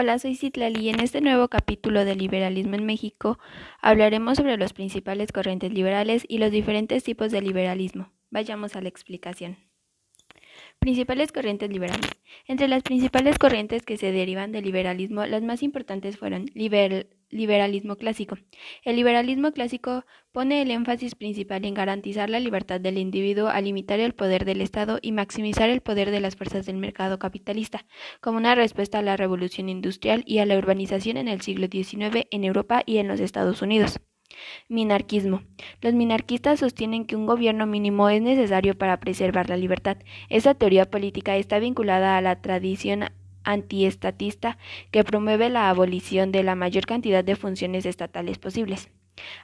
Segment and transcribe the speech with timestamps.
[0.00, 3.40] Hola, soy Citlali y en este nuevo capítulo de Liberalismo en México
[3.80, 8.08] hablaremos sobre los principales corrientes liberales y los diferentes tipos de liberalismo.
[8.30, 9.56] Vayamos a la explicación.
[10.78, 12.12] Principales corrientes liberales.
[12.46, 16.46] Entre las principales corrientes que se derivan del liberalismo, las más importantes fueron
[17.30, 18.36] liberalismo clásico.
[18.84, 24.00] El liberalismo clásico pone el énfasis principal en garantizar la libertad del individuo al limitar
[24.00, 27.84] el poder del Estado y maximizar el poder de las fuerzas del mercado capitalista,
[28.20, 32.26] como una respuesta a la revolución industrial y a la urbanización en el siglo XIX
[32.30, 34.00] en Europa y en los Estados Unidos.
[34.68, 35.42] Minarquismo.
[35.80, 39.96] Los minarquistas sostienen que un gobierno mínimo es necesario para preservar la libertad.
[40.28, 43.04] Esta teoría política está vinculada a la tradición
[43.44, 44.58] antiestatista
[44.90, 48.90] que promueve la abolición de la mayor cantidad de funciones estatales posibles.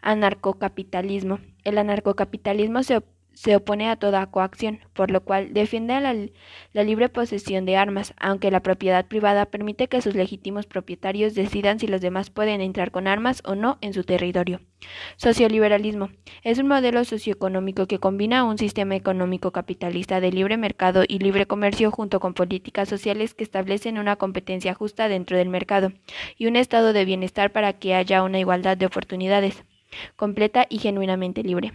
[0.00, 1.38] Anarcocapitalismo.
[1.64, 3.02] El anarcocapitalismo se
[3.34, 8.50] se opone a toda coacción, por lo cual defiende la, libre posesión de armas, aunque
[8.50, 13.06] la propiedad privada permite que sus legítimos propietarios decidan si los demás pueden entrar con
[13.06, 14.60] armas o no en su territorio.
[15.16, 16.10] Socioliberalismo
[16.42, 21.46] es un modelo socioeconómico que combina un sistema económico capitalista de libre mercado y libre
[21.46, 25.92] comercio junto con políticas sociales que establecen una competencia justa dentro del mercado
[26.36, 29.64] y un estado de bienestar para que haya una igualdad de oportunidades
[30.16, 31.72] completa y genuinamente libre.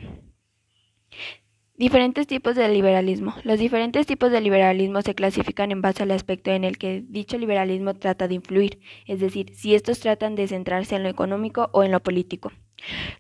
[1.77, 3.35] Diferentes tipos de liberalismo.
[3.43, 7.37] Los diferentes tipos de liberalismo se clasifican en base al aspecto en el que dicho
[7.37, 11.83] liberalismo trata de influir, es decir, si estos tratan de centrarse en lo económico o
[11.83, 12.51] en lo político.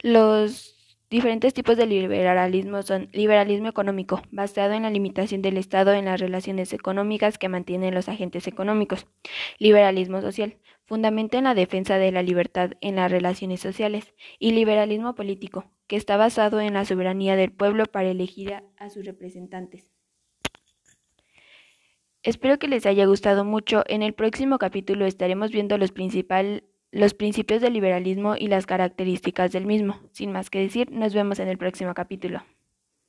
[0.01, 0.75] Los
[1.07, 6.19] diferentes tipos de liberalismo son liberalismo económico, basado en la limitación del Estado en las
[6.19, 9.05] relaciones económicas que mantienen los agentes económicos.
[9.59, 10.57] Liberalismo social,
[10.87, 14.15] fundamenta en la defensa de la libertad en las relaciones sociales.
[14.39, 19.05] Y liberalismo político, que está basado en la soberanía del pueblo para elegir a, sus
[19.05, 19.91] representantes.
[22.23, 23.83] Espero que les haya gustado mucho.
[23.87, 25.93] En el próximo capítulo estaremos viendo los,
[26.91, 29.99] los principios del liberalismo y las características del mismo.
[30.11, 32.41] Sin más que decir, nos vemos en el próximo capítulo.